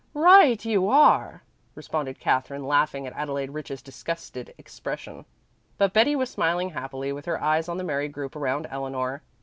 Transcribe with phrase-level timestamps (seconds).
[0.15, 1.43] "Right you are!"
[1.75, 5.25] responded Katherine, laughing at Adelaide Rich's disgusted expression.
[5.77, 9.21] But Betty was smiling happily with her eyes on the merry group around Eleanor.